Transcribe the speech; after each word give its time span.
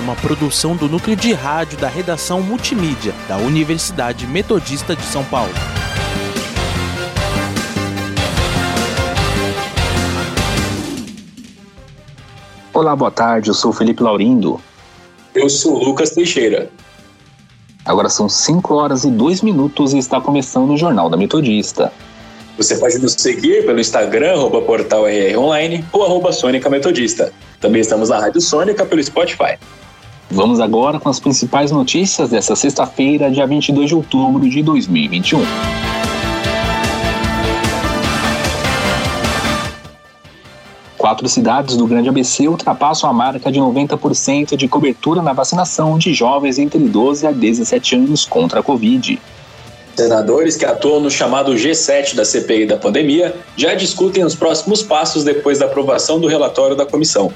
uma 0.00 0.14
produção 0.14 0.76
do 0.76 0.88
núcleo 0.88 1.16
de 1.16 1.32
rádio 1.32 1.78
da 1.78 1.88
redação 1.88 2.40
multimídia 2.40 3.14
da 3.28 3.36
Universidade 3.36 4.26
Metodista 4.26 4.94
de 4.94 5.02
São 5.02 5.24
Paulo. 5.24 5.52
Olá, 12.72 12.94
boa 12.94 13.10
tarde. 13.10 13.50
Eu 13.50 13.54
sou 13.54 13.72
Felipe 13.72 14.02
Laurindo. 14.02 14.60
Eu 15.34 15.50
sou 15.50 15.82
Lucas 15.82 16.10
Teixeira. 16.10 16.70
Agora 17.84 18.08
são 18.08 18.28
5 18.28 18.74
horas 18.74 19.04
e 19.04 19.10
2 19.10 19.42
minutos 19.42 19.94
e 19.94 19.98
está 19.98 20.20
começando 20.20 20.70
o 20.70 20.76
Jornal 20.76 21.10
da 21.10 21.16
Metodista. 21.16 21.92
Você 22.56 22.76
pode 22.76 22.98
nos 22.98 23.12
seguir 23.12 23.64
pelo 23.64 23.80
Instagram, 23.80 24.32
arroba 24.32 24.60
portal 24.62 25.08
RR 25.08 25.38
Online 25.38 25.84
ou 25.92 26.04
arroba 26.04 26.32
Sônica 26.32 26.68
Metodista. 26.68 27.32
Também 27.60 27.80
estamos 27.80 28.08
na 28.10 28.18
Rádio 28.18 28.40
Sônica 28.40 28.84
pelo 28.84 29.02
Spotify. 29.02 29.58
Vamos 30.30 30.60
agora 30.60 31.00
com 31.00 31.08
as 31.08 31.18
principais 31.18 31.70
notícias 31.70 32.28
dessa 32.28 32.54
sexta-feira, 32.54 33.30
dia 33.30 33.46
22 33.46 33.88
de 33.88 33.94
outubro 33.94 34.48
de 34.48 34.62
2021. 34.62 35.40
Quatro 40.98 41.26
cidades 41.28 41.76
do 41.76 41.86
Grande 41.86 42.10
ABC 42.10 42.46
ultrapassam 42.46 43.08
a 43.08 43.12
marca 43.12 43.50
de 43.50 43.58
90% 43.58 44.54
de 44.54 44.68
cobertura 44.68 45.22
na 45.22 45.32
vacinação 45.32 45.96
de 45.96 46.12
jovens 46.12 46.58
entre 46.58 46.78
12 46.78 47.26
a 47.26 47.32
17 47.32 47.96
anos 47.96 48.26
contra 48.26 48.60
a 48.60 48.62
Covid. 48.62 49.18
Senadores 49.96 50.56
que 50.56 50.66
atuam 50.66 51.00
no 51.00 51.10
chamado 51.10 51.54
G7 51.54 52.14
da 52.14 52.24
CPI 52.24 52.66
da 52.66 52.76
pandemia 52.76 53.34
já 53.56 53.74
discutem 53.74 54.22
os 54.24 54.34
próximos 54.34 54.82
passos 54.82 55.24
depois 55.24 55.58
da 55.58 55.64
aprovação 55.64 56.20
do 56.20 56.28
relatório 56.28 56.76
da 56.76 56.84
comissão. 56.84 57.32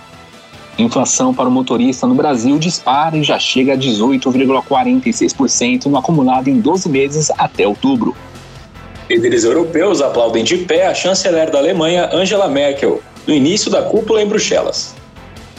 Inflação 0.78 1.34
para 1.34 1.48
o 1.48 1.53
motorista 1.53 2.06
no 2.06 2.15
Brasil 2.15 2.59
dispara 2.59 3.17
e 3.17 3.23
já 3.23 3.39
chega 3.39 3.75
a 3.75 3.77
18,46% 3.77 5.87
no 5.87 5.98
acumulado 5.98 6.48
em 6.48 6.61
12 6.61 6.89
meses 6.89 7.31
até 7.37 7.69
outubro. 7.69 8.17
Líderes 9.11 9.45
europeus 9.45 10.01
aplaudem 10.01 10.42
de 10.42 10.59
pé 10.59 10.87
a 10.87 10.95
chanceler 10.95 11.51
da 11.51 11.59
Alemanha, 11.59 12.09
Angela 12.12 12.48
Merkel, 12.48 13.03
no 13.27 13.34
início 13.34 13.70
da 13.70 13.83
cúpula 13.83 14.23
em 14.23 14.27
Bruxelas. 14.27 14.95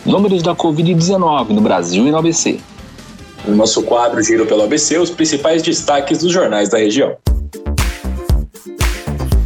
Números 0.05 0.41
da 0.41 0.55
Covid-19 0.55 1.49
no 1.49 1.61
Brasil 1.61 2.07
e 2.07 2.11
no 2.11 2.17
ABC. 2.17 2.59
No 3.45 3.55
nosso 3.55 3.83
quadro 3.83 4.23
Giro 4.23 4.45
pelo 4.45 4.63
ABC, 4.63 4.97
os 4.97 5.09
principais 5.09 5.61
destaques 5.61 6.19
dos 6.19 6.31
jornais 6.31 6.69
da 6.69 6.79
região. 6.79 7.17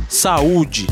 Saúde. 0.07 0.87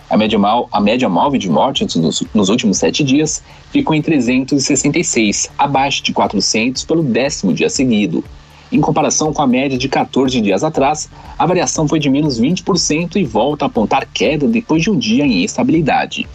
A 0.08 0.16
média, 0.16 0.38
mal, 0.38 0.70
a 0.72 0.80
média 0.80 1.10
móvel 1.10 1.40
de 1.40 1.50
mortes 1.50 1.96
nos, 1.96 2.24
nos 2.32 2.50
últimos 2.50 2.78
sete 2.78 3.04
dias 3.04 3.42
ficou 3.72 3.96
em 3.96 4.02
366, 4.04 5.50
abaixo 5.58 6.04
de 6.04 6.14
400 6.14 6.84
pelo 6.84 7.02
décimo 7.02 7.52
dia 7.52 7.68
seguido. 7.68 8.24
Em 8.72 8.80
comparação 8.80 9.34
com 9.34 9.42
a 9.42 9.48
média 9.48 9.76
de 9.76 9.90
14 9.90 10.40
dias 10.40 10.64
atrás, 10.64 11.10
a 11.36 11.48
variação 11.48 11.88
foi 11.88 11.98
de 11.98 12.12
menos 12.12 12.40
20% 12.40 13.16
e 13.16 13.24
volta 13.24 13.66
a 13.66 13.68
apontar 13.68 14.08
queda 14.14 14.48
depois 14.48 14.84
de 14.84 14.92
um 14.92 15.00
dia 15.00 15.26
em 15.26 15.44
estabilidade. 15.44 16.28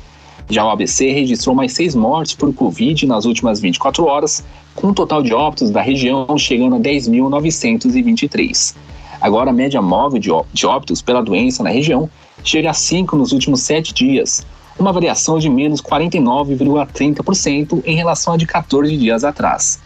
Já 0.50 0.64
o 0.64 0.70
ABC 0.70 1.10
registrou 1.10 1.54
mais 1.54 1.72
seis 1.72 1.94
mortes 1.94 2.34
por 2.34 2.53
Covid 2.54 3.06
nas 3.06 3.26
últimas 3.26 3.60
24 3.60 4.06
horas, 4.06 4.42
com 4.75 4.86
o 4.86 4.91
um 4.91 4.94
total 4.94 5.22
de 5.22 5.34
óbitos 5.34 5.70
da 5.70 5.82
região 5.82 6.38
chegando 6.38 6.76
a 6.76 6.81
10.923. 6.81 8.75
Agora, 9.20 9.50
a 9.50 9.53
média 9.53 9.82
móvel 9.82 10.20
de 10.53 10.66
óbitos 10.66 11.03
pela 11.03 11.22
doença 11.22 11.62
na 11.62 11.70
região 11.70 12.09
chega 12.42 12.70
a 12.70 12.75
5 12.75 13.14
nos 13.16 13.32
últimos 13.32 13.60
7 13.62 13.92
dias, 13.92 14.47
uma 14.78 14.92
variação 14.92 15.38
de 15.38 15.50
menos 15.50 15.82
49,30% 15.82 17.82
em 17.84 17.97
relação 17.97 18.32
a 18.32 18.36
de 18.36 18.47
14 18.47 18.97
dias 18.97 19.25
atrás. 19.25 19.80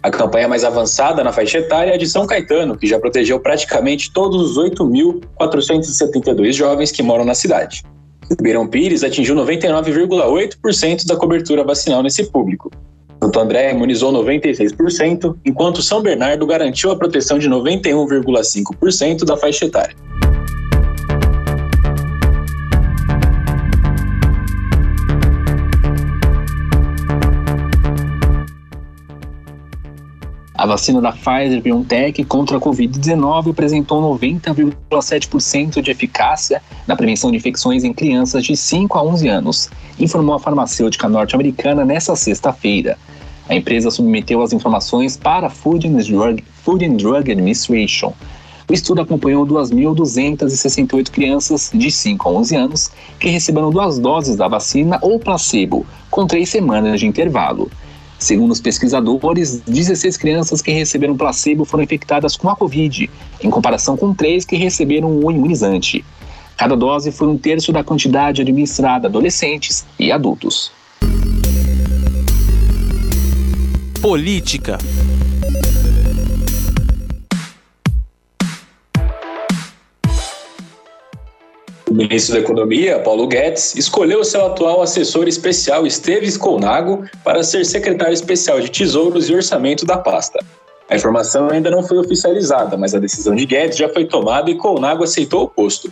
A 0.00 0.12
campanha 0.12 0.46
mais 0.46 0.62
avançada 0.62 1.24
na 1.24 1.32
faixa 1.32 1.58
etária 1.58 1.90
é 1.90 1.94
a 1.94 1.98
de 1.98 2.06
São 2.06 2.24
Caetano, 2.24 2.78
que 2.78 2.86
já 2.86 3.00
protegeu 3.00 3.40
praticamente 3.40 4.12
todos 4.12 4.56
os 4.56 4.64
8.472 4.64 6.52
jovens 6.52 6.92
que 6.92 7.02
moram 7.02 7.24
na 7.24 7.34
cidade. 7.34 7.82
Ribeirão 8.30 8.66
Pires 8.66 9.04
atingiu 9.04 9.34
99,8% 9.36 11.06
da 11.06 11.16
cobertura 11.16 11.64
vacinal 11.64 12.02
nesse 12.02 12.24
público, 12.30 12.70
Santo 13.24 13.40
André 13.40 13.72
imunizou 13.72 14.12
96%, 14.12 15.34
enquanto 15.46 15.80
São 15.80 16.02
Bernardo 16.02 16.46
garantiu 16.46 16.90
a 16.90 16.96
proteção 16.96 17.38
de 17.38 17.48
91,5% 17.48 19.24
da 19.24 19.34
faixa 19.34 19.64
etária. 19.64 19.96
A 30.64 30.66
vacina 30.66 30.98
da 30.98 31.12
Pfizer 31.12 31.60
BioNTech 31.60 32.24
contra 32.24 32.56
a 32.56 32.60
Covid-19 32.60 33.50
apresentou 33.50 34.00
90,7% 34.18 35.82
de 35.82 35.90
eficácia 35.90 36.62
na 36.86 36.96
prevenção 36.96 37.30
de 37.30 37.36
infecções 37.36 37.84
em 37.84 37.92
crianças 37.92 38.42
de 38.42 38.56
5 38.56 38.96
a 38.96 39.02
11 39.02 39.28
anos, 39.28 39.70
informou 40.00 40.34
a 40.34 40.38
farmacêutica 40.38 41.06
norte-americana 41.06 41.84
nesta 41.84 42.16
sexta-feira. 42.16 42.96
A 43.46 43.54
empresa 43.54 43.90
submeteu 43.90 44.40
as 44.40 44.54
informações 44.54 45.18
para 45.18 45.48
a 45.48 45.50
Food 45.50 45.86
and 45.86 45.96
Drug, 45.96 46.42
Food 46.62 46.82
and 46.82 46.96
Drug 46.96 47.30
Administration. 47.30 48.14
O 48.66 48.72
estudo 48.72 49.02
acompanhou 49.02 49.46
2.268 49.46 51.10
crianças 51.10 51.70
de 51.74 51.90
5 51.90 52.26
a 52.26 52.32
11 52.32 52.56
anos 52.56 52.90
que 53.20 53.28
receberam 53.28 53.70
duas 53.70 53.98
doses 53.98 54.34
da 54.34 54.48
vacina 54.48 54.98
ou 55.02 55.20
placebo, 55.20 55.84
com 56.10 56.26
três 56.26 56.48
semanas 56.48 57.00
de 57.00 57.06
intervalo. 57.06 57.70
Segundo 58.24 58.52
os 58.52 58.60
pesquisadores, 58.60 59.60
16 59.66 60.16
crianças 60.16 60.62
que 60.62 60.70
receberam 60.70 61.14
placebo 61.14 61.66
foram 61.66 61.84
infectadas 61.84 62.36
com 62.36 62.48
a 62.48 62.56
Covid, 62.56 63.10
em 63.42 63.50
comparação 63.50 63.98
com 63.98 64.14
três 64.14 64.46
que 64.46 64.56
receberam 64.56 65.14
o 65.22 65.30
imunizante. 65.30 66.02
Cada 66.56 66.74
dose 66.74 67.12
foi 67.12 67.28
um 67.28 67.36
terço 67.36 67.70
da 67.70 67.84
quantidade 67.84 68.40
administrada 68.40 69.06
a 69.06 69.10
adolescentes 69.10 69.84
e 69.98 70.10
adultos. 70.10 70.72
Política. 74.00 74.78
Ministro 81.94 82.34
da 82.34 82.40
Economia, 82.40 82.98
Paulo 82.98 83.26
Guedes, 83.28 83.76
escolheu 83.76 84.24
seu 84.24 84.44
atual 84.44 84.82
assessor 84.82 85.28
especial 85.28 85.86
Esteves 85.86 86.36
Colnago 86.36 87.04
para 87.22 87.44
ser 87.44 87.64
secretário 87.64 88.12
especial 88.12 88.60
de 88.60 88.68
Tesouros 88.68 89.30
e 89.30 89.34
Orçamento 89.34 89.86
da 89.86 89.96
pasta. 89.96 90.44
A 90.90 90.96
informação 90.96 91.48
ainda 91.50 91.70
não 91.70 91.84
foi 91.84 91.98
oficializada, 91.98 92.76
mas 92.76 92.94
a 92.94 92.98
decisão 92.98 93.34
de 93.34 93.46
Guedes 93.46 93.78
já 93.78 93.88
foi 93.88 94.04
tomada 94.04 94.50
e 94.50 94.56
Colnago 94.56 95.04
aceitou 95.04 95.44
o 95.44 95.48
posto. 95.48 95.90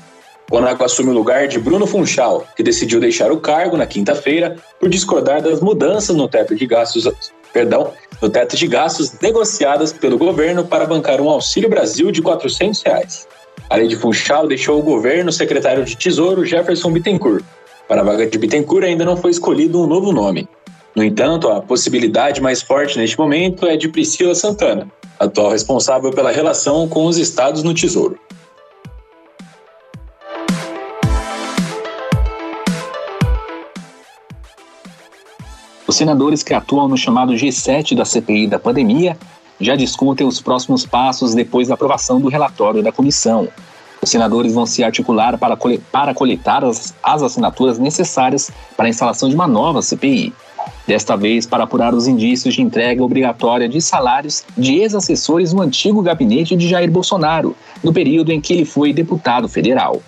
Monaco 0.51 0.85
assume 0.85 1.11
o 1.11 1.15
lugar 1.15 1.47
de 1.47 1.59
Bruno 1.59 1.87
Funchal, 1.87 2.45
que 2.57 2.65
decidiu 2.65 2.99
deixar 2.99 3.31
o 3.31 3.41
cargo 3.41 3.77
na 3.77 3.87
quinta-feira 3.87 4.57
por 4.81 4.89
discordar 4.89 5.41
das 5.41 5.61
mudanças 5.61 6.15
no 6.15 6.27
teto 6.29 6.55
de 6.57 6.67
gastos, 6.67 7.09
perdão, 7.53 7.93
no 8.21 8.29
teto 8.29 8.57
de 8.57 8.67
gastos 8.67 9.13
negociadas 9.21 9.93
pelo 9.93 10.19
governo 10.19 10.65
para 10.65 10.85
bancar 10.85 11.21
um 11.21 11.31
Auxílio 11.31 11.71
Brasil 11.71 12.11
de 12.11 12.21
400 12.21 12.83
reais. 12.83 13.27
A 13.73 13.77
lei 13.77 13.89
de 13.89 13.97
Funchal 13.97 14.47
deixou 14.47 14.79
o 14.79 14.83
governo 14.83 15.31
o 15.31 15.33
secretário 15.33 15.83
de 15.83 15.97
Tesouro 15.97 16.45
Jefferson 16.45 16.93
Bittencourt. 16.93 17.43
Para 17.89 18.03
a 18.03 18.05
vaga 18.05 18.27
de 18.27 18.37
Bittencourt 18.37 18.85
ainda 18.85 19.03
não 19.03 19.17
foi 19.17 19.31
escolhido 19.31 19.83
um 19.83 19.87
novo 19.87 20.13
nome. 20.13 20.47
No 20.95 21.03
entanto, 21.03 21.49
a 21.49 21.63
possibilidade 21.63 22.39
mais 22.39 22.61
forte 22.61 22.99
neste 22.99 23.19
momento 23.19 23.65
é 23.65 23.75
de 23.75 23.89
Priscila 23.89 24.35
Santana, 24.35 24.93
atual 25.19 25.49
responsável 25.49 26.11
pela 26.11 26.31
relação 26.31 26.87
com 26.87 27.07
os 27.07 27.17
estados 27.17 27.63
no 27.63 27.73
Tesouro. 27.73 28.19
Os 35.89 35.97
senadores 35.97 36.43
que 36.43 36.53
atuam 36.53 36.89
no 36.89 36.99
chamado 36.99 37.33
G7 37.33 37.97
da 37.97 38.05
CPI 38.05 38.49
da 38.49 38.59
pandemia 38.59 39.17
já 39.63 39.77
discutem 39.77 40.27
os 40.27 40.41
próximos 40.41 40.85
passos 40.85 41.35
depois 41.35 41.69
da 41.69 41.75
aprovação 41.75 42.21
do 42.21 42.29
relatório 42.29 42.83
da 42.83 42.93
comissão. 42.93 43.49
Os 44.03 44.11
senadores 44.11 44.53
vão 44.53 44.67
se 44.67 44.83
articular 44.83 45.39
para, 45.39 45.57
para 45.93 46.13
coletar 46.13 46.65
as, 46.65 46.93
as 47.01 47.23
assinaturas 47.23 47.79
necessárias 47.79 48.51
para 48.77 48.87
a 48.87 48.89
instalação 48.89 49.29
de 49.29 49.35
uma 49.37 49.47
nova 49.47 49.81
CPI. 49.81 50.33
Desta 50.87 51.17
vez, 51.17 51.47
para 51.47 51.63
apurar 51.63 51.95
os 51.95 52.09
indícios 52.09 52.55
de 52.55 52.63
entrega 52.63 53.03
obrigatória 53.05 53.69
de 53.69 53.81
salários 53.81 54.45
de 54.59 54.81
ex-assessores 54.81 55.53
no 55.53 55.63
antigo 55.63 56.03
gabinete 56.03 56.57
de 56.57 56.69
Jair 56.69 56.91
Bolsonaro, 56.91 57.55
no 57.83 57.93
período 57.93 58.33
em 58.33 58.41
que 58.41 58.53
ele 58.53 58.65
foi 58.65 58.93
deputado 58.93 59.49
federal. 59.49 60.03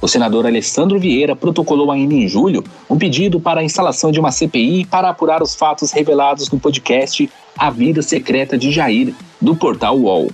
O 0.00 0.08
senador 0.08 0.46
Alessandro 0.46 0.98
Vieira 0.98 1.34
protocolou 1.34 1.90
ainda 1.90 2.14
em 2.14 2.28
julho 2.28 2.62
um 2.88 2.98
pedido 2.98 3.40
para 3.40 3.60
a 3.60 3.64
instalação 3.64 4.10
de 4.10 4.20
uma 4.20 4.30
CPI 4.30 4.84
para 4.84 5.08
apurar 5.08 5.42
os 5.42 5.54
fatos 5.54 5.92
revelados 5.92 6.50
no 6.50 6.58
podcast 6.58 7.28
A 7.56 7.70
Vida 7.70 8.02
Secreta 8.02 8.58
de 8.58 8.70
Jair, 8.70 9.14
do 9.40 9.56
portal 9.56 9.98
UOL. 9.98 10.30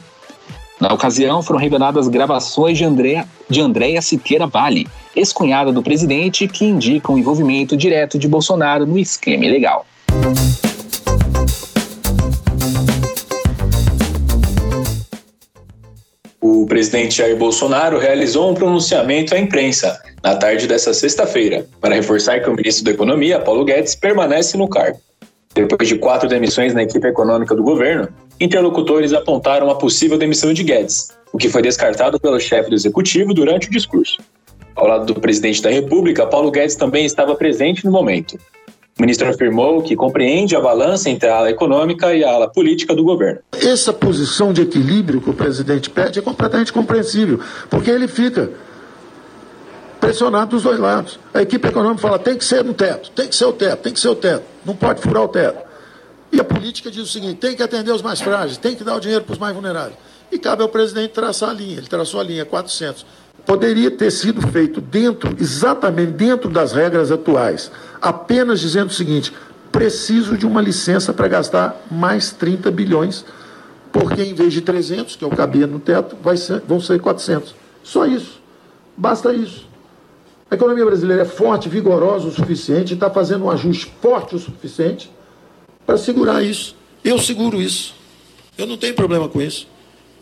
Na 0.81 0.93
ocasião, 0.93 1.43
foram 1.43 1.61
reveladas 1.61 2.09
gravações 2.09 2.77
de 2.77 2.85
Andréa, 2.85 3.25
de 3.49 3.61
Andréa 3.61 4.03
Siqueira 4.03 4.49
Vale, 4.49 4.89
ex-cunhada 5.15 5.73
do 5.73 5.81
presidente, 5.81 6.49
que 6.49 6.65
indicam 6.65 7.15
o 7.15 7.19
envolvimento 7.19 7.77
direto 7.77 8.19
de 8.19 8.27
Bolsonaro 8.27 8.85
no 8.85 8.99
esquema 8.99 9.45
ilegal. 9.45 9.87
O 16.63 16.67
presidente 16.67 17.17
Jair 17.17 17.37
Bolsonaro 17.37 17.99
realizou 17.99 18.49
um 18.49 18.55
pronunciamento 18.55 19.35
à 19.35 19.39
imprensa 19.39 20.01
na 20.23 20.37
tarde 20.37 20.69
desta 20.69 20.95
sexta-feira 20.95 21.67
para 21.81 21.97
reforçar 21.97 22.39
que 22.41 22.49
o 22.49 22.55
ministro 22.55 22.85
da 22.85 22.93
Economia, 22.93 23.41
Paulo 23.41 23.65
Guedes, 23.65 23.97
permanece 23.97 24.57
no 24.57 24.69
cargo. 24.69 25.01
Depois 25.53 25.89
de 25.89 25.99
quatro 25.99 26.29
demissões 26.29 26.73
na 26.73 26.85
equipe 26.85 27.05
econômica 27.05 27.53
do 27.53 27.65
governo, 27.65 28.09
interlocutores 28.39 29.13
apontaram 29.13 29.71
a 29.71 29.75
possível 29.75 30.17
demissão 30.17 30.53
de 30.53 30.63
Guedes, 30.63 31.09
o 31.33 31.37
que 31.37 31.49
foi 31.49 31.63
descartado 31.63 32.21
pelo 32.21 32.39
chefe 32.39 32.71
do 32.71 32.77
executivo 32.77 33.35
durante 33.35 33.67
o 33.67 33.71
discurso. 33.73 34.19
Ao 34.77 34.87
lado 34.87 35.13
do 35.13 35.21
presidente 35.21 35.61
da 35.61 35.69
República, 35.69 36.29
Paulo 36.29 36.53
Guedes 36.53 36.77
também 36.77 37.05
estava 37.05 37.35
presente 37.35 37.85
no 37.85 37.91
momento. 37.91 38.39
O 38.99 39.03
ministro 39.03 39.29
afirmou 39.29 39.83
que 39.83 39.97
compreende 39.97 40.55
a 40.55 40.61
balança 40.61 41.09
entre 41.09 41.29
a 41.29 41.37
ala 41.37 41.51
econômica 41.51 42.15
e 42.15 42.23
a 42.23 42.31
ala 42.31 42.49
política 42.49 42.95
do 42.95 43.03
governo. 43.03 43.41
Essa 43.53 43.93
posição 43.93 44.53
de 44.53 44.63
equilíbrio 44.63 45.21
que 45.21 45.31
o 45.31 45.35
presidente 45.35 45.89
pede 45.89 46.19
é 46.19 46.23
completamente 46.23 46.73
compreensível, 46.73 47.41
porque 47.71 47.91
ele 47.91 48.07
fica 48.07 48.51
pressionado 49.99 50.51
dos 50.51 50.65
dois 50.65 50.79
lados. 50.79 51.19
A 51.33 51.41
equipe 51.41 51.67
econômica 51.67 52.03
fala: 52.03 52.19
tem 52.19 52.37
que 52.37 52.45
ser 52.45 52.63
no 52.63 52.75
teto, 52.75 53.11
tem 53.13 53.29
que 53.29 53.35
ser 53.35 53.47
o 53.47 53.53
teto, 53.53 53.83
tem 53.83 53.93
que 53.93 54.01
ser 54.01 54.09
o 54.09 54.15
teto, 54.15 54.45
não 54.65 54.77
pode 54.77 55.01
furar 55.01 55.23
o 55.23 55.29
teto. 55.29 55.73
E 56.31 56.39
a 56.39 56.45
política 56.45 56.91
diz 56.91 57.03
o 57.03 57.07
seguinte: 57.07 57.37
tem 57.37 57.57
que 57.57 57.63
atender 57.63 57.93
os 57.93 58.03
mais 58.03 58.21
frágeis, 58.21 58.59
tem 58.59 58.77
que 58.77 58.85
dar 58.85 58.97
o 58.97 59.01
dinheiro 59.01 59.25
para 59.25 59.33
os 59.33 59.39
mais 59.39 59.55
vulneráveis. 59.55 59.97
E 60.31 60.39
cabe 60.39 60.63
ao 60.63 60.69
presidente 60.69 61.11
traçar 61.11 61.51
a 61.51 61.53
linha. 61.53 61.79
Ele 61.79 61.87
traçou 61.87 62.21
a 62.21 62.25
linha 62.25 62.45
400 62.45 63.07
poderia 63.47 63.91
ter 63.91 64.11
sido 64.11 64.41
feito 64.49 64.81
dentro, 64.81 65.35
exatamente 65.39 66.13
dentro 66.13 66.49
das 66.49 66.73
regras 66.73 67.11
atuais, 67.11 67.71
apenas 68.01 68.61
dizendo 68.61 68.89
o 68.89 68.95
seguinte: 68.95 69.33
preciso 69.71 70.37
de 70.37 70.47
uma 70.47 70.61
licença 70.61 71.13
para 71.13 71.29
gastar 71.29 71.81
mais 71.91 72.33
30 72.33 72.71
bilhões, 72.71 73.25
porque 73.93 74.23
em 74.23 74.35
vez 74.35 74.53
de 74.53 74.61
300, 74.61 75.17
que 75.17 75.25
eu 75.25 75.31
cabia 75.31 75.67
no 75.67 75.79
teto, 75.79 76.17
ser, 76.37 76.63
vão 76.67 76.81
ser 76.81 77.01
400. 77.01 77.55
Só 77.83 78.07
isso. 78.07 78.41
Basta 78.97 79.33
isso. 79.33 79.67
A 80.51 80.55
economia 80.55 80.85
brasileira 80.85 81.23
é 81.23 81.25
forte, 81.25 81.69
vigorosa 81.69 82.29
o 82.29 82.31
suficiente, 82.31 82.93
está 82.93 83.09
fazendo 83.09 83.47
um 83.47 83.51
ajuste 83.51 83.91
forte 84.03 84.37
o 84.37 84.39
suficiente 84.39 85.11
para 85.87 85.97
segurar 85.97 86.43
isso. 86.43 86.77
Eu 87.03 87.19
seguro 87.19 87.61
isso. 87.61 87.95
Eu 88.57 88.67
não 88.67 88.77
tenho 88.77 88.95
problema 88.95 89.29
com 89.29 89.41
isso. 89.41 89.67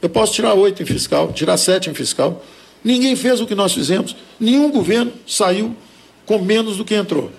Eu 0.01 0.09
posso 0.09 0.33
tirar 0.33 0.55
oito 0.55 0.83
em 0.83 0.87
fiscal, 0.87 1.33
tirar 1.33 1.57
sete 1.57 1.91
em 1.91 1.95
fiscal. 1.95 2.43
Ninguém 2.85 3.15
fez 3.15 3.41
o 3.41 3.47
que 3.47 3.55
nós 3.55 3.73
fizemos. 3.73 4.17
Nenhum 4.39 4.71
governo 4.71 5.13
saiu 5.27 5.75
com 6.27 6.39
menos 6.39 6.77
do 6.77 6.85
que 6.85 6.95
entrou. 6.95 7.31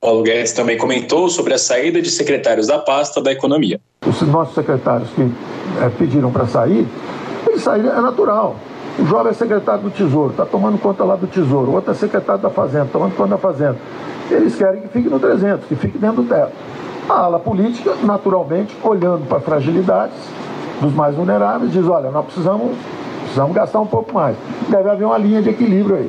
Paulo 0.00 0.22
Guedes 0.22 0.52
também 0.52 0.76
comentou 0.76 1.30
sobre 1.30 1.54
a 1.54 1.58
saída 1.58 2.02
de 2.02 2.10
secretários 2.10 2.66
da 2.66 2.78
pasta 2.78 3.22
da 3.22 3.32
economia. 3.32 3.80
Os 4.06 4.20
nossos 4.22 4.54
secretários 4.54 5.08
que 5.10 5.22
é, 5.22 5.88
pediram 5.88 6.30
para 6.30 6.46
sair, 6.46 6.86
eles 7.46 7.62
saíram, 7.62 7.96
é 7.96 8.00
natural. 8.02 8.56
O 8.98 9.06
jovem 9.06 9.30
é 9.30 9.34
secretário 9.34 9.82
do 9.82 9.90
Tesouro, 9.90 10.30
está 10.30 10.44
tomando 10.44 10.78
conta 10.78 11.02
lá 11.04 11.16
do 11.16 11.26
Tesouro. 11.26 11.70
O 11.70 11.74
outro 11.74 11.90
é 11.90 11.94
secretário 11.94 12.42
da 12.42 12.50
Fazenda, 12.50 12.88
tomando 12.92 13.16
conta 13.16 13.30
da 13.30 13.38
Fazenda. 13.38 13.78
Eles 14.30 14.54
querem 14.54 14.82
que 14.82 14.88
fique 14.88 15.08
no 15.08 15.18
300, 15.18 15.66
que 15.66 15.74
fique 15.74 15.96
dentro 15.96 16.22
do 16.22 16.28
teto. 16.28 16.52
A 17.08 17.20
ala 17.20 17.38
política, 17.38 17.94
naturalmente, 18.02 18.76
olhando 18.82 19.26
para 19.26 19.40
fragilidades 19.40 20.16
dos 20.80 20.92
mais 20.92 21.14
vulneráveis, 21.14 21.72
diz: 21.72 21.86
olha, 21.86 22.10
nós 22.10 22.24
precisamos 22.26 22.76
Precisamos 23.34 23.56
gastar 23.56 23.80
um 23.80 23.86
pouco 23.86 24.14
mais. 24.14 24.36
Deve 24.68 24.88
haver 24.88 25.04
uma 25.04 25.18
linha 25.18 25.42
de 25.42 25.50
equilíbrio 25.50 25.96
aí. 25.96 26.08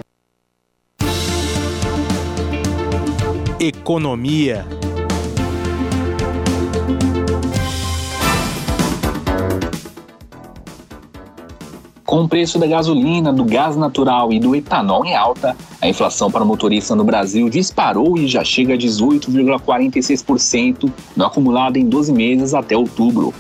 Economia. 3.59 4.63
Com 12.05 12.25
o 12.25 12.29
preço 12.29 12.59
da 12.59 12.67
gasolina, 12.67 13.33
do 13.33 13.43
gás 13.43 13.75
natural 13.75 14.31
e 14.31 14.39
do 14.39 14.55
etanol 14.55 15.03
em 15.03 15.15
alta, 15.15 15.57
a 15.81 15.87
inflação 15.87 16.29
para 16.29 16.45
motorista 16.45 16.95
no 16.95 17.03
Brasil 17.03 17.49
disparou 17.49 18.19
e 18.19 18.27
já 18.27 18.43
chega 18.43 18.75
a 18.75 18.77
18,46% 18.77 20.91
no 21.17 21.25
acumulado 21.25 21.77
em 21.77 21.89
12 21.89 22.13
meses 22.13 22.53
até 22.53 22.77
outubro. 22.77 23.33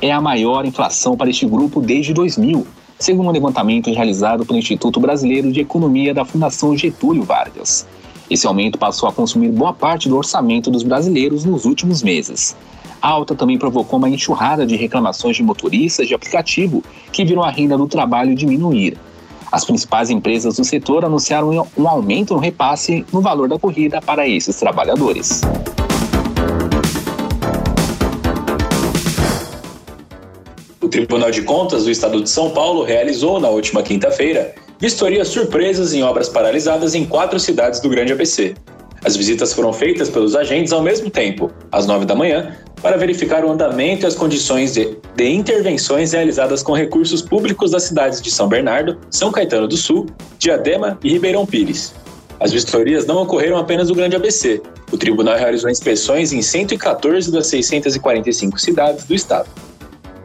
É 0.00 0.10
a 0.10 0.18
maior 0.18 0.64
inflação 0.64 1.14
para 1.14 1.28
este 1.28 1.44
grupo 1.44 1.82
desde 1.82 2.14
2000, 2.14 2.66
segundo 2.98 3.28
um 3.28 3.32
levantamento 3.32 3.92
realizado 3.92 4.44
pelo 4.44 4.58
Instituto 4.58 4.98
Brasileiro 4.98 5.52
de 5.52 5.60
Economia 5.60 6.12
da 6.12 6.24
Fundação 6.24 6.76
Getúlio 6.76 7.22
Vargas. 7.22 7.86
Esse 8.28 8.46
aumento 8.46 8.76
passou 8.78 9.08
a 9.08 9.12
consumir 9.12 9.50
boa 9.50 9.72
parte 9.72 10.08
do 10.08 10.16
orçamento 10.16 10.70
dos 10.70 10.82
brasileiros 10.82 11.44
nos 11.44 11.64
últimos 11.64 12.02
meses. 12.02 12.56
A 13.00 13.08
alta 13.08 13.34
também 13.34 13.56
provocou 13.56 13.98
uma 13.98 14.08
enxurrada 14.08 14.66
de 14.66 14.76
reclamações 14.76 15.36
de 15.36 15.42
motoristas 15.42 16.08
de 16.08 16.14
aplicativo 16.14 16.82
que 17.12 17.24
viram 17.24 17.42
a 17.42 17.50
renda 17.50 17.78
do 17.78 17.86
trabalho 17.86 18.34
diminuir. 18.34 18.98
As 19.50 19.64
principais 19.64 20.10
empresas 20.10 20.56
do 20.56 20.64
setor 20.64 21.04
anunciaram 21.04 21.66
um 21.76 21.88
aumento 21.88 22.34
no 22.34 22.40
repasse 22.40 23.06
no 23.12 23.20
valor 23.20 23.48
da 23.48 23.58
corrida 23.58 24.02
para 24.02 24.28
esses 24.28 24.56
trabalhadores. 24.56 25.40
O 30.88 30.90
Tribunal 30.90 31.30
de 31.30 31.42
Contas 31.42 31.84
do 31.84 31.90
Estado 31.90 32.22
de 32.22 32.30
São 32.30 32.48
Paulo 32.48 32.82
realizou 32.82 33.38
na 33.38 33.50
última 33.50 33.82
quinta-feira 33.82 34.54
vistorias 34.80 35.28
surpresas 35.28 35.92
em 35.92 36.02
obras 36.02 36.30
paralisadas 36.30 36.94
em 36.94 37.04
quatro 37.04 37.38
cidades 37.38 37.78
do 37.78 37.90
Grande 37.90 38.14
ABC. 38.14 38.54
As 39.04 39.14
visitas 39.14 39.52
foram 39.52 39.70
feitas 39.70 40.08
pelos 40.08 40.34
agentes 40.34 40.72
ao 40.72 40.80
mesmo 40.80 41.10
tempo, 41.10 41.52
às 41.70 41.86
nove 41.86 42.06
da 42.06 42.14
manhã, 42.14 42.56
para 42.80 42.96
verificar 42.96 43.44
o 43.44 43.50
andamento 43.50 44.04
e 44.04 44.06
as 44.06 44.14
condições 44.14 44.72
de, 44.72 44.96
de 45.14 45.28
intervenções 45.28 46.12
realizadas 46.12 46.62
com 46.62 46.72
recursos 46.72 47.20
públicos 47.20 47.72
das 47.72 47.82
cidades 47.82 48.22
de 48.22 48.30
São 48.30 48.48
Bernardo, 48.48 48.98
São 49.10 49.30
Caetano 49.30 49.68
do 49.68 49.76
Sul, 49.76 50.06
Diadema 50.38 50.98
e 51.04 51.10
Ribeirão 51.10 51.44
Pires. 51.44 51.92
As 52.40 52.50
vistorias 52.50 53.04
não 53.04 53.20
ocorreram 53.24 53.58
apenas 53.58 53.90
no 53.90 53.94
Grande 53.94 54.16
ABC. 54.16 54.62
O 54.90 54.96
tribunal 54.96 55.36
realizou 55.36 55.68
inspeções 55.68 56.32
em 56.32 56.40
114 56.40 57.30
das 57.30 57.46
645 57.48 58.58
cidades 58.58 59.04
do 59.04 59.14
estado. 59.14 59.50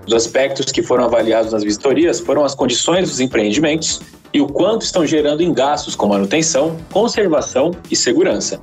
Os 0.05 0.13
aspectos 0.13 0.71
que 0.71 0.83
foram 0.83 1.05
avaliados 1.05 1.51
nas 1.51 1.63
vistorias 1.63 2.19
foram 2.19 2.43
as 2.43 2.53
condições 2.53 3.09
dos 3.09 3.19
empreendimentos 3.19 4.01
e 4.33 4.41
o 4.41 4.47
quanto 4.47 4.81
estão 4.81 5.05
gerando 5.05 5.41
em 5.41 5.53
gastos 5.53 5.95
com 5.95 6.07
manutenção, 6.07 6.75
conservação 6.91 7.71
e 7.89 7.95
segurança. 7.95 8.59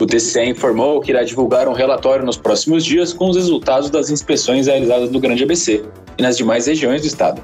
O 0.00 0.06
TCE 0.06 0.50
informou 0.50 1.00
que 1.00 1.10
irá 1.10 1.24
divulgar 1.24 1.66
um 1.66 1.72
relatório 1.72 2.24
nos 2.24 2.36
próximos 2.36 2.84
dias 2.84 3.12
com 3.12 3.28
os 3.28 3.36
resultados 3.36 3.90
das 3.90 4.10
inspeções 4.10 4.66
realizadas 4.66 5.10
no 5.10 5.18
Grande 5.18 5.42
ABC 5.42 5.84
e 6.16 6.22
nas 6.22 6.36
demais 6.36 6.66
regiões 6.66 7.02
do 7.02 7.06
estado. 7.08 7.42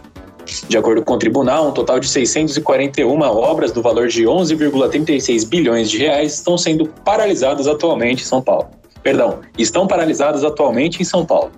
De 0.69 0.79
acordo 0.79 1.03
com 1.03 1.15
o 1.15 1.19
tribunal, 1.19 1.69
um 1.69 1.73
total 1.73 1.99
de 1.99 2.09
641 2.09 3.21
obras 3.23 3.73
do 3.73 3.83
valor 3.83 4.09
de 4.09 4.25
11,36 4.25 5.47
bilhões 5.49 5.91
de 5.91 5.99
reais 5.99 6.35
estão 6.35 6.57
sendo 6.57 6.87
paralisadas 7.05 7.67
atualmente 7.67 8.23
em 8.23 8.27
São 8.27 8.41
Paulo. 8.41 8.69
Perdão, 9.03 9.41
estão 9.59 9.87
paralisadas 9.87 10.45
atualmente 10.45 11.03
em 11.03 11.05
São 11.05 11.27
Paulo. 11.27 11.51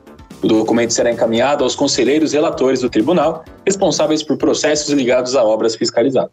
O 0.47 0.49
documento 0.49 0.93
será 0.93 1.11
encaminhado 1.11 1.65
aos 1.65 1.75
conselheiros 1.75 2.33
relatores 2.33 2.81
do 2.81 2.89
tribunal, 2.89 3.45
responsáveis 3.67 4.23
por 4.23 4.37
processos 4.37 4.89
ligados 4.91 5.35
a 5.35 5.43
obras 5.43 5.75
fiscalizadas. 5.75 6.31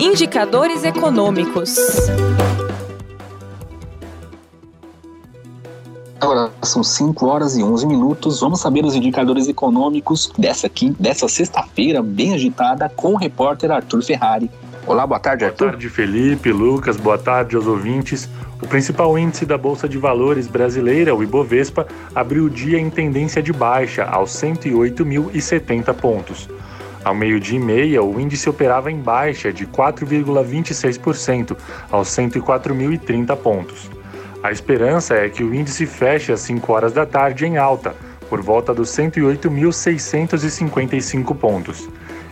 Indicadores 0.00 0.82
econômicos. 0.82 1.76
Agora 6.20 6.50
são 6.64 6.82
5 6.82 7.26
horas 7.26 7.56
e 7.56 7.62
11 7.62 7.86
minutos. 7.86 8.40
Vamos 8.40 8.58
saber 8.58 8.84
os 8.84 8.96
indicadores 8.96 9.46
econômicos 9.46 10.32
dessa, 10.36 10.68
dessa 10.98 11.28
sexta-feira, 11.28 12.02
bem 12.02 12.34
agitada, 12.34 12.88
com 12.88 13.12
o 13.12 13.16
repórter 13.16 13.70
Arthur 13.70 14.02
Ferrari. 14.02 14.50
Olá, 14.86 15.04
boa 15.04 15.18
tarde, 15.18 15.44
Arthur. 15.44 15.64
Boa 15.64 15.72
tarde, 15.72 15.88
Felipe, 15.88 16.52
Lucas, 16.52 16.96
boa 16.96 17.18
tarde 17.18 17.56
aos 17.56 17.66
ouvintes. 17.66 18.28
O 18.62 18.68
principal 18.68 19.18
índice 19.18 19.44
da 19.44 19.58
Bolsa 19.58 19.88
de 19.88 19.98
Valores 19.98 20.46
brasileira, 20.46 21.12
o 21.12 21.24
Ibovespa, 21.24 21.88
abriu 22.14 22.44
o 22.44 22.50
dia 22.50 22.78
em 22.78 22.88
tendência 22.88 23.42
de 23.42 23.52
baixa, 23.52 24.04
aos 24.04 24.30
108.070 24.40 25.92
pontos. 25.92 26.48
Ao 27.02 27.12
meio-dia 27.12 27.58
e 27.58 27.60
meia, 27.60 28.00
o 28.00 28.20
índice 28.20 28.48
operava 28.48 28.88
em 28.88 29.00
baixa 29.00 29.52
de 29.52 29.66
4,26%, 29.66 31.56
aos 31.90 32.06
104.030 32.10 33.36
pontos. 33.38 33.90
A 34.40 34.52
esperança 34.52 35.14
é 35.14 35.28
que 35.28 35.42
o 35.42 35.52
índice 35.52 35.84
feche 35.84 36.30
às 36.30 36.42
5 36.42 36.72
horas 36.72 36.92
da 36.92 37.04
tarde 37.04 37.44
em 37.44 37.56
alta, 37.56 37.92
por 38.30 38.40
volta 38.40 38.72
dos 38.72 38.88
108.655 38.90 41.36
pontos. 41.36 41.88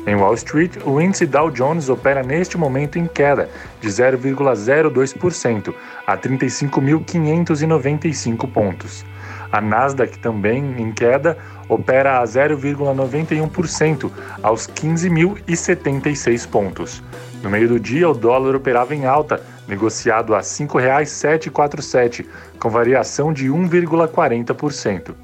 Em 0.06 0.14
Wall 0.14 0.34
Street, 0.34 0.76
o 0.84 1.00
índice 1.00 1.24
Dow 1.24 1.50
Jones 1.50 1.88
opera 1.88 2.22
neste 2.22 2.58
momento 2.58 2.98
em 2.98 3.06
queda 3.06 3.48
de 3.80 3.88
0,02% 3.88 5.74
a 6.06 6.14
35.595 6.16 8.52
pontos. 8.52 9.02
A 9.50 9.62
Nasdaq, 9.62 10.18
também 10.18 10.74
em 10.78 10.92
queda, 10.92 11.38
opera 11.68 12.20
a 12.20 12.24
0,91% 12.24 14.10
aos 14.42 14.66
15.076 14.66 16.46
pontos. 16.48 17.02
No 17.42 17.48
meio 17.48 17.68
do 17.68 17.80
dia, 17.80 18.06
o 18.08 18.14
dólar 18.14 18.56
operava 18.56 18.94
em 18.94 19.06
alta, 19.06 19.40
negociado 19.66 20.34
a 20.34 20.38
R$ 20.38 20.44
5,747, 20.44 22.26
com 22.58 22.68
variação 22.68 23.32
de 23.32 23.48
1,40%. 23.48 25.23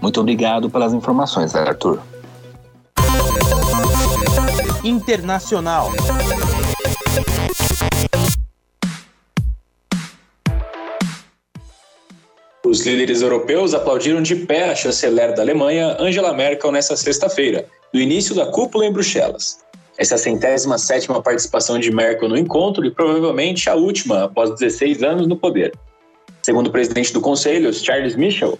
Muito 0.00 0.20
obrigado 0.20 0.68
pelas 0.68 0.92
informações, 0.92 1.54
Arthur. 1.54 2.00
Internacional. 4.82 5.92
Os 12.72 12.86
líderes 12.86 13.20
europeus 13.20 13.74
aplaudiram 13.74 14.22
de 14.22 14.34
pé 14.34 14.70
a 14.70 14.74
chanceler 14.74 15.34
da 15.34 15.42
Alemanha, 15.42 15.94
Angela 16.00 16.32
Merkel, 16.32 16.72
nesta 16.72 16.96
sexta-feira, 16.96 17.66
no 17.92 18.00
início 18.00 18.34
da 18.34 18.46
cúpula 18.46 18.86
em 18.86 18.90
Bruxelas. 18.90 19.58
Essa 19.98 20.14
é 20.14 20.16
a 20.16 20.18
centésima 20.18 20.78
sétima 20.78 21.20
participação 21.20 21.78
de 21.78 21.90
Merkel 21.90 22.30
no 22.30 22.38
encontro 22.38 22.86
e 22.86 22.90
provavelmente 22.90 23.68
a 23.68 23.74
última 23.74 24.24
após 24.24 24.58
16 24.58 25.02
anos 25.02 25.26
no 25.26 25.36
poder. 25.36 25.74
Segundo 26.42 26.68
o 26.68 26.70
presidente 26.70 27.12
do 27.12 27.20
Conselho, 27.20 27.70
Charles 27.74 28.16
Michel, 28.16 28.58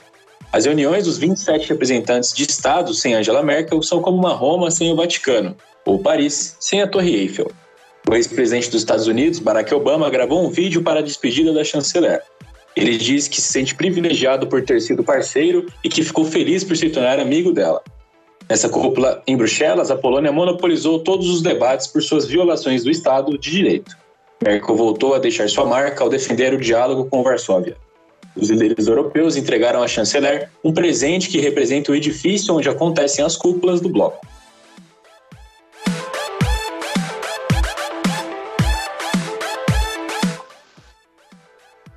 as 0.53 0.67
reuniões 0.67 1.07
dos 1.07 1.17
27 1.17 1.71
representantes 1.71 2.35
de 2.35 2.43
Estados 2.43 3.01
sem 3.01 3.15
Angela 3.15 3.43
Merkel 3.43 3.83
são 3.83 4.03
como 4.03 4.19
uma 4.19 4.35
Roma 4.35 4.71
sem 4.71 4.93
o 4.93 4.97
Vaticano, 4.97 5.57
ou 5.87 5.99
Paris 5.99 6.55
sem 6.61 6.83
a 6.83 6.87
Torre 6.87 7.17
Eiffel. 7.17 7.51
O 8.07 8.15
ex-presidente 8.15 8.69
dos 8.69 8.83
Estados 8.83 9.07
Unidos, 9.07 9.39
Barack 9.39 9.73
Obama, 9.73 10.11
gravou 10.11 10.45
um 10.45 10.51
vídeo 10.51 10.83
para 10.83 11.01
a 11.01 11.03
despedida 11.03 11.51
da 11.55 11.65
chanceler. 11.65 12.21
Ele 12.77 12.97
diz 12.97 13.29
que 13.29 13.41
se 13.41 13.53
sente 13.53 13.75
privilegiado 13.75 14.47
por 14.47 14.63
ter 14.63 14.81
sido 14.81 15.05
parceiro 15.05 15.67
e 15.85 15.89
que 15.89 16.03
ficou 16.03 16.25
feliz 16.25 16.65
por 16.65 16.77
se 16.77 16.89
tornar 16.89 17.21
amigo 17.21 17.53
dela. 17.53 17.83
Nessa 18.49 18.69
cúpula 18.69 19.23
em 19.27 19.37
Bruxelas, 19.37 19.91
a 19.91 19.97
Polônia 19.97 20.33
monopolizou 20.33 20.99
todos 20.99 21.29
os 21.29 21.43
debates 21.43 21.87
por 21.87 22.03
suas 22.03 22.27
violações 22.27 22.85
do 22.85 22.91
Estado 22.91 23.39
de 23.39 23.51
Direito. 23.51 23.97
Merkel 24.43 24.77
voltou 24.77 25.15
a 25.15 25.19
deixar 25.19 25.49
sua 25.49 25.65
marca 25.65 26.03
ao 26.03 26.11
defender 26.11 26.53
o 26.53 26.61
diálogo 26.61 27.07
com 27.07 27.23
Varsóvia. 27.23 27.77
Os 28.35 28.51
líderes 28.51 28.87
europeus 28.87 29.37
entregaram 29.37 29.83
à 29.83 29.89
chanceler 29.89 30.51
um 30.65 30.73
presente 30.73 31.29
que 31.29 31.39
representa 31.39 31.93
o 31.93 31.95
edifício 31.95 32.55
onde 32.55 32.69
acontecem 32.69 33.25
as 33.25 33.37
cúpulas 33.37 33.81
do 33.81 33.89
bloco. 33.89 34.27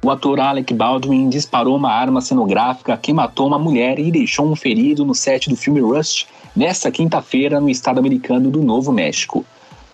O 0.05 0.11
ator 0.11 0.39
Alec 0.39 0.71
Baldwin 0.71 1.29
disparou 1.29 1.75
uma 1.75 1.91
arma 1.91 2.21
cenográfica 2.21 2.95
que 2.95 3.11
matou 3.11 3.47
uma 3.47 3.57
mulher 3.57 3.97
e 3.97 4.11
deixou 4.11 4.45
um 4.45 4.55
ferido 4.55 5.03
no 5.03 5.15
set 5.15 5.49
do 5.49 5.55
filme 5.55 5.79
Rust 5.79 6.27
nesta 6.55 6.91
quinta-feira 6.91 7.59
no 7.59 7.71
estado 7.71 7.97
americano 7.97 8.51
do 8.51 8.61
Novo 8.61 8.91
México. 8.91 9.43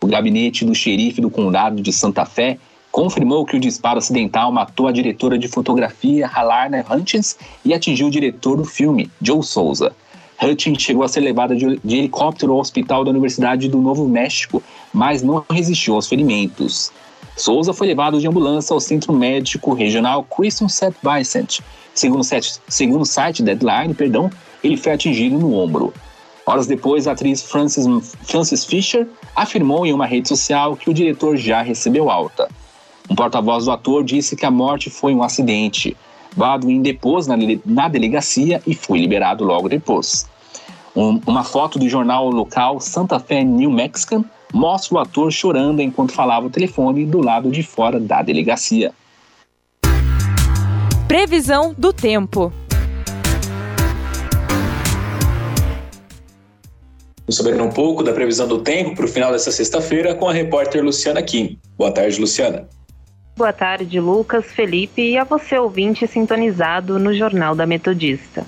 O 0.02 0.08
gabinete 0.08 0.66
do 0.66 0.76
xerife 0.76 1.22
do 1.22 1.30
condado 1.30 1.82
de 1.82 1.94
Santa 1.94 2.26
Fé 2.26 2.58
confirmou 2.92 3.46
que 3.46 3.56
o 3.56 3.60
disparo 3.60 4.00
acidental 4.00 4.52
matou 4.52 4.86
a 4.86 4.92
diretora 4.92 5.38
de 5.38 5.48
fotografia 5.48 6.28
Halarna 6.28 6.86
Hutchins 6.90 7.38
e 7.64 7.74
atingiu 7.74 8.08
o 8.08 8.12
diretor 8.12 8.58
do 8.58 8.66
filme, 8.66 9.10
Joe 9.22 9.42
Souza. 9.42 9.94
Hutchins 10.44 10.82
chegou 10.82 11.06
a 11.06 11.08
ser 11.08 11.22
levada 11.22 11.56
de, 11.56 11.80
de 11.82 11.96
helicóptero 11.96 12.52
ao 12.52 12.60
hospital 12.60 13.06
da 13.06 13.12
Universidade 13.12 13.70
do 13.70 13.80
Novo 13.80 14.10
México, 14.10 14.62
mas 14.92 15.24
não 15.24 15.42
resistiu 15.50 15.96
aos 15.96 16.10
ferimentos. 16.10 16.92
Souza 17.36 17.74
foi 17.74 17.88
levado 17.88 18.20
de 18.20 18.28
ambulância 18.28 18.74
ao 18.74 18.80
Centro 18.80 19.14
Médico 19.14 19.74
Regional 19.74 20.24
Christian 20.24 20.68
St. 20.68 20.94
Vincent. 21.04 21.60
Segundo, 21.94 22.24
segundo 22.68 23.02
o 23.02 23.06
site 23.06 23.44
Deadline, 23.44 23.94
perdão, 23.94 24.30
ele 24.64 24.78
foi 24.78 24.94
atingido 24.94 25.38
no 25.38 25.56
ombro. 25.56 25.94
Horas 26.46 26.68
depois, 26.68 27.08
a 27.08 27.12
atriz 27.12 27.42
Frances, 27.42 27.86
Frances 28.24 28.66
Fisher 28.66 29.08
afirmou 29.36 29.86
em 29.86 29.94
uma 29.94 30.06
rede 30.06 30.28
social 30.28 30.76
que 30.76 30.90
o 30.90 30.94
diretor 30.94 31.38
já 31.38 31.62
recebeu 31.62 32.10
alta. 32.10 32.50
Um 33.10 33.16
porta-voz 33.16 33.66
do 33.66 33.72
ator 33.72 34.04
disse 34.04 34.36
que 34.36 34.46
a 34.46 34.52
morte 34.52 34.90
foi 34.90 35.14
um 35.14 35.24
acidente. 35.24 35.96
Baldwin 36.36 36.82
depôs 36.82 37.28
na, 37.28 37.36
na 37.66 37.88
delegacia 37.88 38.62
e 38.66 38.74
foi 38.74 39.00
liberado 39.00 39.44
logo 39.44 39.68
depois. 39.68 40.28
Um, 40.96 41.22
uma 41.26 41.44
foto 41.44 41.78
do 41.78 41.88
jornal 41.88 42.30
local 42.30 42.80
Santa 42.80 43.20
Fe 43.20 43.44
New 43.44 43.70
Mexican 43.70 44.24
mostra 44.54 44.96
o 44.96 45.00
ator 45.00 45.32
chorando 45.32 45.82
enquanto 45.82 46.12
falava 46.14 46.48
o 46.48 46.50
telefone 46.50 47.06
do 47.06 47.20
lado 47.20 47.50
de 47.52 47.64
fora 47.64 48.00
da 48.00 48.22
delegacia. 48.22 48.92
Previsão 51.08 51.76
do 51.78 51.92
tempo. 51.92 52.52
Vamos 57.32 57.38
saber 57.38 57.62
um 57.62 57.70
pouco 57.70 58.04
da 58.04 58.12
previsão 58.12 58.48
do 58.48 58.60
tempo 58.60 58.96
para 58.96 59.06
o 59.06 59.08
final 59.08 59.32
dessa 59.32 59.52
sexta-feira 59.52 60.14
com 60.14 60.28
a 60.28 60.34
repórter 60.34 60.84
Luciana 60.84 61.22
Kim. 61.22 61.58
Boa 61.78 61.92
tarde, 61.92 62.20
Luciana. 62.20 62.68
Boa 63.38 63.54
tarde, 63.54 64.00
Lucas, 64.00 64.48
Felipe 64.48 65.02
e 65.02 65.18
a 65.18 65.24
você 65.24 65.58
ouvinte 65.58 66.06
sintonizado 66.06 67.00
no 67.00 67.14
Jornal 67.14 67.56
da 67.56 67.66
Metodista. 67.66 68.46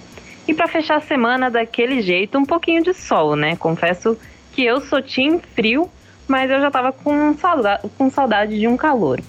E 0.47 0.53
para 0.53 0.67
fechar 0.67 0.97
a 0.97 1.01
semana 1.01 1.49
daquele 1.49 2.01
jeito, 2.01 2.37
um 2.37 2.45
pouquinho 2.45 2.83
de 2.83 2.93
sol, 2.93 3.35
né? 3.35 3.55
Confesso 3.55 4.17
que 4.53 4.63
eu 4.63 4.79
sou 4.81 4.99
frio, 5.55 5.89
mas 6.27 6.49
eu 6.49 6.61
já 6.61 6.67
estava 6.67 6.91
com 6.91 7.35
com 7.97 8.09
saudade 8.09 8.59
de 8.59 8.67
um 8.67 8.77
calor. 8.77 9.19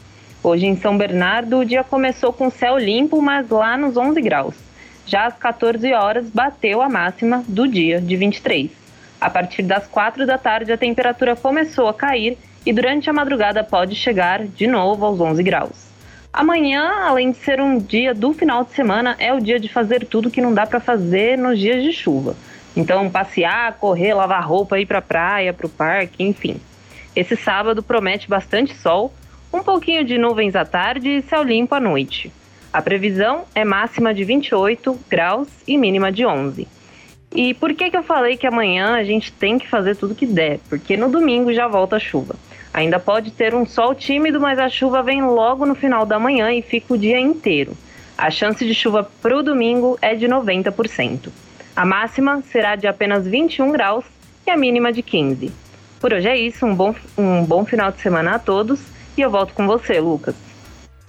Hoje 0.43 0.67
em 0.67 0.77
São 0.77 0.97
Bernardo, 0.97 1.59
o 1.59 1.65
dia 1.65 1.83
começou 1.83 2.33
com 2.33 2.51
céu 2.51 2.79
limpo, 2.79 3.21
mas 3.23 3.49
lá 3.49 3.77
nos 3.77 3.97
11 3.97 4.21
graus. 4.21 4.55
Já 5.07 5.27
às 5.27 5.35
14 5.37 5.93
horas, 5.95 6.29
bateu 6.29 6.83
a 6.83 6.89
máxima 6.89 7.43
do 7.49 7.67
dia, 7.67 8.01
de 8.01 8.15
23. 8.15 8.71
A 9.21 9.31
partir 9.31 9.63
das 9.63 9.87
4 9.87 10.27
da 10.27 10.37
tarde, 10.37 10.71
a 10.71 10.77
temperatura 10.77 11.35
começou 11.35 11.89
a 11.89 11.95
cair 11.95 12.37
e 12.67 12.73
durante 12.73 13.09
a 13.09 13.13
madrugada 13.13 13.65
pode 13.65 13.95
chegar 13.95 14.45
de 14.45 14.67
novo 14.67 15.07
aos 15.07 15.19
11 15.21 15.43
graus. 15.43 15.85
Amanhã, 16.31 17.07
além 17.07 17.31
de 17.31 17.39
ser 17.39 17.61
um 17.61 17.79
dia 17.79 18.13
do 18.13 18.33
final 18.35 18.65
de 18.65 18.73
semana, 18.73 19.17
é 19.19 19.33
o 19.33 19.41
dia 19.41 19.59
de 19.59 19.69
fazer 19.69 20.05
tudo 20.05 20.31
que 20.31 20.41
não 20.41 20.53
dá 20.53 20.67
para 20.67 20.81
fazer 20.81 21.39
nos 21.39 21.59
dias 21.59 21.83
de 21.83 21.93
chuva. 21.93 22.37
Então, 22.77 23.09
passear, 23.09 23.75
correr, 23.75 24.15
lavar 24.15 24.47
roupa, 24.47 24.79
ir 24.79 24.87
para 24.87 24.99
a 24.99 25.03
praia, 25.03 25.53
para 25.53 25.67
o 25.67 25.71
parque, 25.71 26.25
enfim. 26.25 26.61
Esse 27.15 27.37
sábado 27.37 27.83
promete 27.83 28.29
bastante 28.29 28.75
sol, 28.75 29.13
um 29.53 29.63
pouquinho 29.63 30.05
de 30.05 30.19
nuvens 30.19 30.57
à 30.57 30.65
tarde 30.65 31.09
e 31.09 31.23
céu 31.23 31.43
limpo 31.43 31.75
à 31.75 31.81
noite. 31.81 32.33
A 32.73 32.83
previsão 32.83 33.45
é 33.55 33.65
máxima 33.65 34.13
de 34.13 34.25
28 34.25 34.99
graus 35.09 35.49
e 35.67 35.79
mínima 35.79 36.11
de 36.11 36.27
11. 36.27 36.67
E 37.33 37.55
por 37.55 37.73
que, 37.75 37.91
que 37.91 37.97
eu 37.97 38.03
falei 38.03 38.37
que 38.37 38.47
amanhã 38.47 38.95
a 38.95 39.05
gente 39.05 39.33
tem 39.33 39.59
que 39.59 39.69
fazer 39.69 39.95
tudo 39.97 40.15
que 40.15 40.27
der? 40.27 40.59
Porque 40.69 40.97
no 40.97 41.09
domingo 41.09 41.53
já 41.53 41.69
volta 41.69 41.97
a 41.97 42.01
chuva. 42.01 42.35
Ainda 42.73 42.99
pode 42.99 43.31
ter 43.31 43.55
um 43.55 43.65
sol 43.65 43.95
tímido, 43.95 44.41
mas 44.41 44.59
a 44.59 44.69
chuva 44.69 45.03
vem 45.03 45.23
logo 45.23 45.65
no 45.65 45.77
final 45.77 46.05
da 46.05 46.19
manhã 46.19 46.53
e 46.53 46.61
fica 46.61 46.95
o 46.95 46.99
dia 46.99 47.21
inteiro. 47.21 47.77
A 48.19 48.31
chance 48.31 48.65
de 48.65 48.75
chuva 48.75 49.09
para 49.23 49.37
o 49.37 49.43
domingo 49.43 49.97
é 50.03 50.17
de 50.17 50.27
90%. 50.27 51.31
A 51.77 51.85
máxima 51.85 52.43
será 52.53 52.77
de 52.77 52.87
apenas 52.87 53.27
21 53.27 53.73
graus 53.73 54.05
e 54.47 54.51
a 54.51 54.57
mínima 54.57 54.93
de 54.93 55.03
15. 55.03 55.51
Por 56.01 56.13
hoje 56.13 56.29
é 56.29 56.37
isso, 56.37 56.65
um 56.65 56.75
bom, 56.75 56.95
um 57.19 57.45
bom 57.45 57.65
final 57.65 57.91
de 57.91 58.01
semana 58.01 58.37
a 58.37 58.39
todos 58.39 58.79
e 59.17 59.21
eu 59.21 59.31
volto 59.31 59.53
com 59.55 59.67
você, 59.67 59.99
Lucas. 59.99 60.37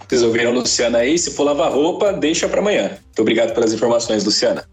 Vocês 0.08 0.24
ouviram 0.24 0.52
a 0.52 0.54
Luciana 0.54 1.00
aí? 1.00 1.18
Se 1.18 1.32
for 1.32 1.44
lavar 1.44 1.72
roupa, 1.72 2.14
deixa 2.14 2.48
para 2.48 2.62
amanhã. 2.62 2.98
Muito 3.06 3.22
obrigado 3.22 3.54
pelas 3.54 3.74
informações, 3.74 4.24
Luciana. 4.24 4.66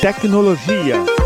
Tecnologia. 0.00 1.17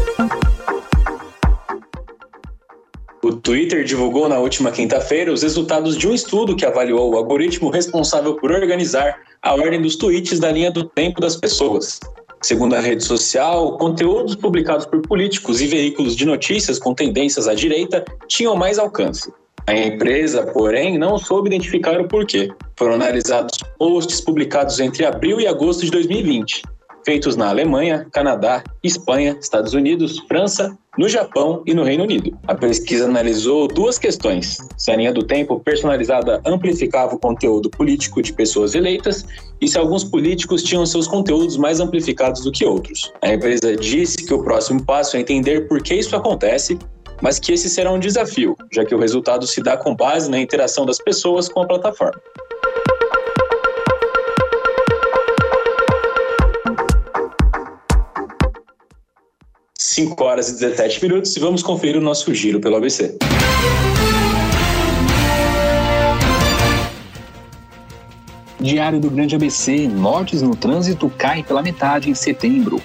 Twitter 3.42 3.82
divulgou 3.82 4.28
na 4.28 4.38
última 4.38 4.70
quinta-feira 4.70 5.32
os 5.32 5.42
resultados 5.42 5.96
de 5.99 6.06
um 6.06 6.14
estudo 6.14 6.54
que 6.54 6.64
avaliou 6.64 7.12
o 7.12 7.16
algoritmo 7.16 7.70
responsável 7.70 8.37
por 8.37 8.52
organizar 8.52 9.18
a 9.42 9.54
ordem 9.54 9.82
dos 9.82 9.96
tweets 9.96 10.38
da 10.38 10.52
linha 10.52 10.70
do 10.70 10.84
tempo 10.84 11.20
das 11.20 11.34
pessoas. 11.34 11.99
Segundo 12.40 12.75
a 12.75 12.80
rede 12.80 13.02
social, 13.02 13.76
conteúdos 13.78 14.37
publicados 14.37 14.87
por 14.87 15.02
políticos 15.02 15.61
e 15.61 15.66
veículos 15.66 16.14
de 16.14 16.25
notícias 16.25 16.78
com 16.78 16.94
tendências 16.94 17.49
à 17.49 17.54
direita 17.54 18.04
tinham 18.28 18.54
mais 18.54 18.78
alcance. 18.78 19.32
A 19.66 19.75
empresa, 19.75 20.46
porém, 20.52 20.96
não 20.96 21.18
soube 21.18 21.49
identificar 21.49 22.00
o 22.00 22.06
porquê. 22.06 22.49
Foram 22.76 22.94
analisados 22.94 23.58
posts 23.76 24.20
publicados 24.20 24.78
entre 24.78 25.04
abril 25.04 25.40
e 25.40 25.49
agosto 25.49 25.84
de 25.84 25.90
2020, 25.90 26.62
feitos 27.04 27.34
na 27.34 27.49
Alemanha, 27.49 28.06
Canadá, 28.12 28.62
Espanha, 28.84 29.37
Estados 29.40 29.75
Unidos, 29.75 30.20
França, 30.28 30.76
no 30.99 31.08
Japão 31.08 31.62
e 31.66 31.72
no 31.72 31.84
Reino 31.84 32.04
Unido. 32.04 32.37
A 32.46 32.54
pesquisa 32.54 33.06
analisou 33.06 33.66
duas 33.66 33.99
questões: 33.99 34.58
se 34.76 34.90
a 34.90 34.96
linha 34.96 35.12
do 35.12 35.22
tempo 35.22 35.58
personalizada 35.61 36.40
amplificava 36.44 37.14
o 37.14 37.18
conteúdo 37.18 37.70
político 37.70 38.20
de 38.22 38.32
pessoas 38.32 38.75
eleitas 38.75 39.25
e 39.61 39.68
se 39.68 39.78
alguns 39.78 40.04
políticos 40.04 40.62
tinham 40.62 40.84
seus 40.84 41.06
conteúdos 41.06 41.56
mais 41.56 41.80
amplificados 41.80 42.42
do 42.42 42.52
que 42.52 42.64
outros. 42.64 43.12
A 43.22 43.32
empresa 43.32 43.76
disse 43.76 44.18
que 44.18 44.34
o 44.34 44.42
próximo 44.42 44.82
passo 44.84 45.16
é 45.16 45.20
entender 45.20 45.68
por 45.68 45.82
que 45.82 45.94
isso 45.94 46.14
acontece 46.14 46.78
mas 47.22 47.38
que 47.38 47.52
esse 47.52 47.70
será 47.70 47.92
um 47.92 48.00
desafio, 48.00 48.56
já 48.72 48.84
que 48.84 48.94
o 48.94 48.99
resultado 48.99 49.46
se 49.46 49.62
dá 49.62 49.76
com 49.76 49.94
base 49.94 50.28
na 50.28 50.40
interação 50.40 50.84
das 50.84 50.99
pessoas 50.99 51.49
com 51.49 51.62
a 51.62 51.66
plataforma. 51.66 52.20
5 59.92 60.25
horas 60.25 60.49
e 60.49 60.52
17 60.54 61.04
minutos 61.04 61.37
e 61.37 61.40
vamos 61.40 61.62
conferir 61.62 61.99
o 61.99 62.00
nosso 62.00 62.32
giro 62.34 62.58
pelo 62.58 62.76
ABC. 62.76 63.14
Diário 68.58 68.99
do 68.99 69.11
Grande 69.11 69.34
ABC: 69.34 69.87
mortes 69.88 70.40
no 70.40 70.56
trânsito 70.56 71.12
caem 71.18 71.44
pela 71.44 71.62
metade 71.62 72.08
em 72.08 72.14
setembro. 72.14 72.80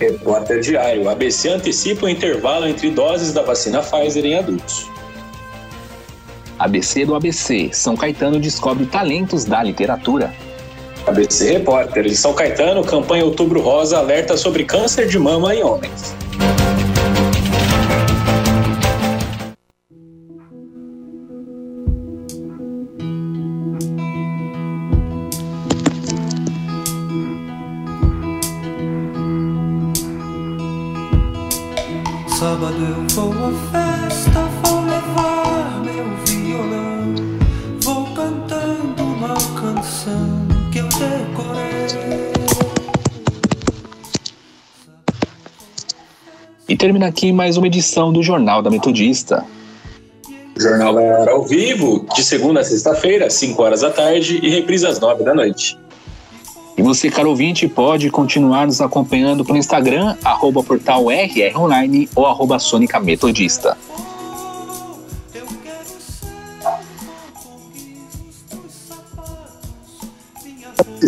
Repórter 0.00 0.60
Diário: 0.60 1.10
ABC 1.10 1.50
antecipa 1.50 2.06
o 2.06 2.08
intervalo 2.08 2.66
entre 2.66 2.88
doses 2.92 3.34
da 3.34 3.42
vacina 3.42 3.82
Pfizer 3.82 4.24
em 4.24 4.38
adultos. 4.38 4.86
ABC 6.58 7.04
do 7.04 7.14
ABC: 7.14 7.68
São 7.74 7.94
Caetano 7.94 8.40
descobre 8.40 8.86
talentos 8.86 9.44
da 9.44 9.62
literatura. 9.62 10.32
ABC 11.06 11.58
Repórter: 11.58 12.04
de 12.04 12.16
São 12.16 12.32
Caetano, 12.32 12.82
campanha 12.82 13.26
Outubro 13.26 13.60
Rosa 13.60 13.98
alerta 13.98 14.34
sobre 14.34 14.64
câncer 14.64 15.08
de 15.08 15.18
mama 15.18 15.54
em 15.54 15.62
homens. 15.62 16.16
Termina 46.78 47.08
aqui 47.08 47.32
mais 47.32 47.56
uma 47.56 47.66
edição 47.66 48.12
do 48.12 48.22
Jornal 48.22 48.62
da 48.62 48.70
Metodista. 48.70 49.44
O 50.56 50.60
jornal 50.60 50.94
vai 50.94 51.28
ao 51.28 51.44
vivo, 51.44 52.06
de 52.14 52.22
segunda 52.22 52.60
a 52.60 52.64
sexta-feira, 52.64 53.28
5 53.28 53.60
horas 53.60 53.80
da 53.80 53.90
tarde, 53.90 54.38
e 54.42 54.48
reprisa 54.48 54.88
às 54.88 55.00
9 55.00 55.24
da 55.24 55.34
noite. 55.34 55.76
E 56.76 56.82
você, 56.82 57.10
caro 57.10 57.30
ouvinte, 57.30 57.66
pode 57.66 58.08
continuar 58.10 58.64
nos 58.64 58.80
acompanhando 58.80 59.44
pelo 59.44 59.58
Instagram, 59.58 60.16
arroba 60.22 60.62
portal 60.62 61.10
RR 61.10 61.52
ou 62.14 62.26
arroba 62.26 62.60
Sônica 62.60 63.00
Metodista. 63.00 63.76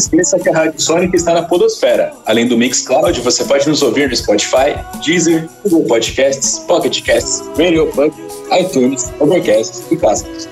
Esqueça 0.00 0.38
que 0.38 0.48
a 0.48 0.52
Rádio 0.52 0.80
Sônica 0.80 1.16
está 1.16 1.32
na 1.32 1.42
Podosfera. 1.42 2.12
Além 2.26 2.48
do 2.48 2.56
Mixcloud, 2.56 3.20
você 3.20 3.44
pode 3.44 3.68
nos 3.68 3.82
ouvir 3.82 4.08
no 4.08 4.16
Spotify, 4.16 4.74
Deezer, 5.04 5.48
Google 5.62 5.84
Podcasts, 5.84 6.58
Pocket 6.66 7.04
Casts, 7.04 7.42
Radio 7.56 7.86
Pub, 7.88 8.12
iTunes, 8.58 9.12
Overcast 9.20 9.84
e 9.90 9.96
Castbox. 9.96 10.48